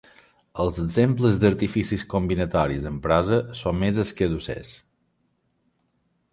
Els 0.61 0.77
exemples 0.83 1.37
d'artificis 1.43 2.05
combinatoris 2.15 2.89
en 2.93 2.97
prosa 3.05 3.39
són 3.63 3.79
més 3.85 4.03
escadussers. 4.07 4.75